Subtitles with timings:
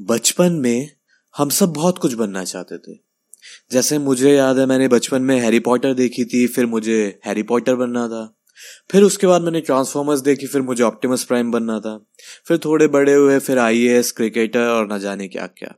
[0.00, 0.90] बचपन में
[1.36, 2.98] हम सब बहुत कुछ बनना चाहते थे।
[3.72, 7.74] जैसे मुझे याद है, मैंने बचपन में हैरी पॉटर देखी थी, फिर मुझे हैरी पॉटर
[7.74, 8.38] बनना था।
[8.90, 12.06] फिर उसके बाद मैंने ट्रांसफॉर्मर्स देखी, फिर मुझे ऑप्टिमस प्राइम बनना था।
[12.48, 15.74] फिर थोड़े बड़े हुए, फिर आईएएस क्रिकेटर और न जाने क्या क्या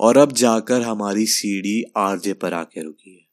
[0.00, 3.25] और अब जाकर हमारी सीढ़ी आरजे पर आके रुकी है।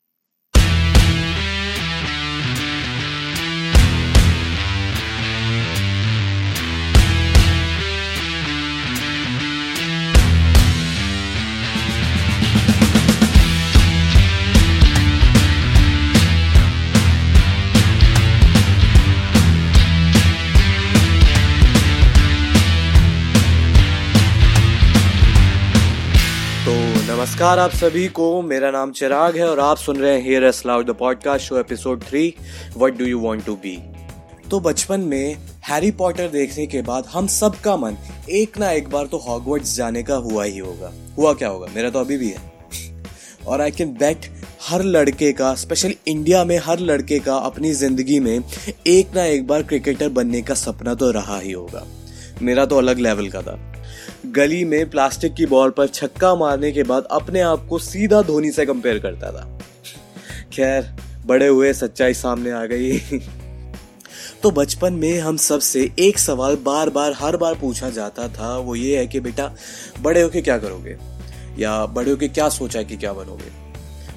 [27.24, 30.62] नमस्कार आप सभी को। मेरा नाम चिराग है और आप सुन रहे हैं hear us
[30.66, 32.34] loud the podcast show episode three
[32.78, 33.78] what do you want to be
[34.52, 35.38] तो बचपन में
[35.70, 37.98] हैरी पॉटर देखने के बाद हम सब का मन
[38.30, 41.68] एक ना एक बार तो हॉगवर्ड्स जाने का हुआ ही होगा। हुआ क्या होगा?
[41.76, 42.52] मेरा तो अभी भी है।
[43.48, 44.30] और आई कैन बेट
[44.68, 48.40] हर लड़के का स्पेशल इंडिया में हर लड़के का अपनी ज़िंदगी में
[48.88, 51.86] एक ना एक बार क्रिकेटर बनने का सपना तो रहा ही होगा।
[52.42, 53.73] मेरा तो अलग लेवल का था।
[54.26, 58.52] गली में प्लास्टिक की बॉल पर छक्का मारने के बाद अपने आप को सीधा धोनी
[58.52, 59.60] से कंपेयर करता था।
[60.54, 60.94] खैर,
[61.26, 63.00] बड़े हुए सच्चाई सामने आ गई।
[64.44, 68.76] तो बचपन में हम सबसे एक सवाल बार बार हर बार पूछा जाता था, वो
[68.76, 69.56] ये है कि बेटा,
[70.02, 70.98] बड़े होके क्या करोगे?
[71.60, 73.73] या बड़े होके क्या सोचा कि क्या बनोगे?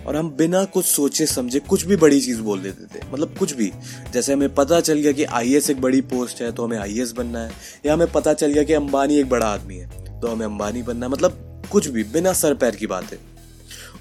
[0.07, 3.53] और हम बिना कुछ सोचे, समझे, कुछ भी बड़ी चीज़ बोल देते थे। मतलब कुछ
[3.53, 3.73] भी।
[4.13, 7.39] जैसे हमें पता चल गया कि आई एक बड़ी पोस्ट है तो हमें आई बनना
[7.39, 7.53] है।
[7.87, 11.07] या हमें पता चल गया कि अंबानी एक बड़ा आदमी है तो हमें अंबानी बनना
[11.07, 13.19] है। मतलब कुछ भी, बिना सर पैर की बात। है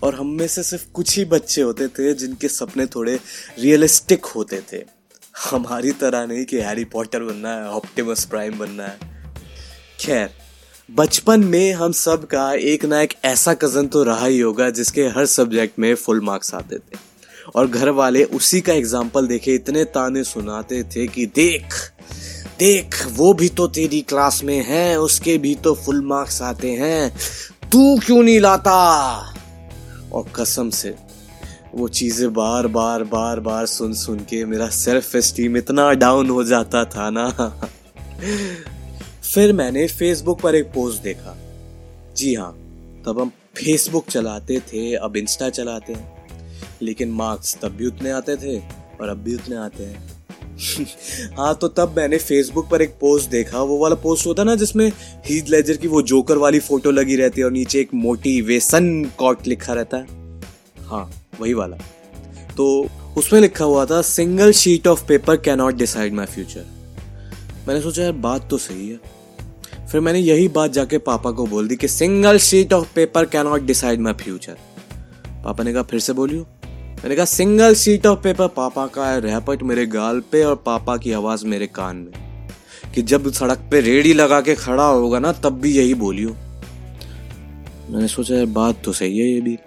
[0.04, 3.20] और हम में से सिर्फ़ कुछ ही बच्चे होते थे, जिनके सपने थोड़े
[3.60, 4.84] रियलिस्टिक होते थे।
[5.52, 8.98] हमारी तरह नहीं कि हैरी पॉटर बनना है ऑप्टिमस प्राइम बनना है।
[10.00, 10.30] खैर
[10.90, 15.04] बचपन में हम सब का एक ना एक ऐसा कज़न तो रहा ही होगा जिसके
[15.08, 16.98] हर सब्जेक्ट में फुल मार्क्स आते थे।
[17.56, 21.74] और घर वाले उसी का एग्ज़ाम्पल देखे, इतने ताने सुनाते थे कि देख
[22.60, 27.10] देख, वो भी तो तेरी क्लास में है, उसके भी तो फुल मार्क्स आते हैं।
[27.72, 28.76] तू क्यों नहीं लाता?
[30.14, 30.96] और कसम से,
[31.76, 36.44] वो चीज़ें बार बार बार बार सुन सुन के मेरा सेल्फ एस्टीम इतना डाउन हो
[36.44, 37.28] जाता था ना।
[39.36, 41.38] फिर मैंने फेसबुक पर एक पोस्ट देखा।
[42.18, 42.52] जी हाँ
[43.06, 46.28] तब हम फेसबुक चलाते थे, अब इंस्टा चलाते हैं।
[46.82, 48.60] लेकिन मार्क्स तब भी उतने आते थे
[49.02, 50.16] और अब भी उतने आते हैं।
[51.38, 54.92] हाँ तो तब मैंने फेसबुक पर एक पोस्ट देखा। वो वाला पोस्ट होता ना जिसमें
[55.26, 59.48] हीथ लेजर की वो जोकर वाली फ़ोटो लगी रहती है और नीचे एक मोटिवेशन कॉट
[59.48, 60.08] लिखा रहता है।
[60.86, 61.78] हाँ वही वाला।
[62.58, 66.66] तो उसमें लिखा हुआ था single sheet of paper cannot decide my future
[67.68, 69.15] मैंने सोचा, यार, बात तो सही है।
[69.96, 73.46] फिर मैंने यही बात जाके पापा को बोल दी कि single sheet of paper can
[73.46, 74.58] not decide my future
[75.28, 79.64] पापा ने कहा, फिर से बोलियो। मैंने कहा सिंगल शीट ऑफ़ पेपर पापा का रैपट
[79.64, 82.50] मेरे गाल पे और पापा की आवाज़ मेरे कान में।
[82.96, 86.30] कि जब सड़क पे रेडी लगा के खड़ा होगा ना, तब भी यही बोलियो।
[87.90, 89.58] मैंने सोचा, यार, बात तो सही है ये भी।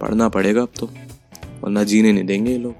[0.00, 0.86] पढ़ना पड़ेगा अब तो
[1.60, 2.74] वरना जीने नहीं देंगे ये लोग।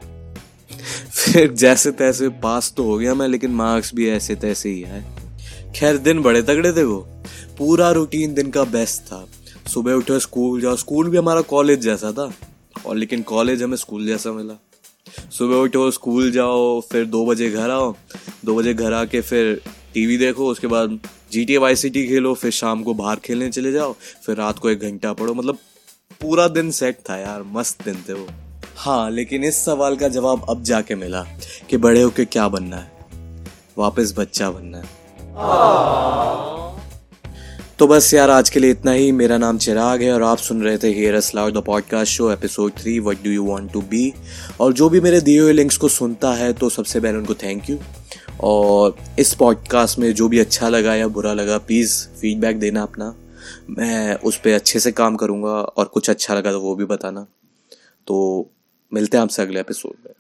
[1.11, 5.28] फिर जैसे तैसे पास तो हो गया मैं, लेकिन मार्क्स भी ऐसे तैसे ही है
[5.77, 7.09] खैर, दिन बड़े तगड़े थे वो।
[7.59, 9.27] पूरा रूटीन दिन का बेस्ट था।
[9.75, 12.33] सुबह उठो स्कूल जाओ। स्कूल भी हमारा कॉलेज जैसा था।
[12.87, 14.61] और लेकिन कॉलेज हमें स्कूल जैसा मिला।
[15.31, 17.95] सुबह उठो, स्कूल जाओ, फिर दो बजे घर आओ।
[18.45, 19.61] दो बजे घर आके फिर
[19.95, 20.99] टीवी देखो। उसके बाद
[21.33, 23.93] G T Y C T खेलो। फिर शाम को बाहर खेलने चले जाओ।
[24.27, 25.59] फिर रात को एक घंटा पढ़ो। मतलब
[26.21, 28.27] पूरा दिन सेट था यार। मस्त दिन थे वो।
[28.77, 31.27] हाँ लेकिन इस सवाल का जवाब अब जाके मिला
[31.71, 32.93] कि बड़े होके क्या बनना है?
[33.79, 35.08] वापस बच्चा बनना है।
[37.79, 40.63] तो बस यार, आज के लिए इतना ही। मेरा नाम चिराग है और आप सुन
[40.63, 43.81] रहे थे hear us loud the podcast show episode three what do you want to
[43.81, 44.15] be
[44.61, 47.71] और जो भी मेरे दिए हुए लिंक्स को सुनता है तो सबसे पहले उनको थैंक
[47.71, 47.79] यू
[48.41, 53.15] और इस पॉडकास्ट में जो भी अच्छा लगा या बुरा लगा प्लीज़ फीडबैक देना अपना।
[53.71, 57.27] मैं उस पर अच्छे से काम करूँगा और कुछ अच्छा लगा तो वो भी बताना।
[58.07, 58.51] तो
[58.95, 60.15] मिलते हैं आपसे अगले एपिसोड में।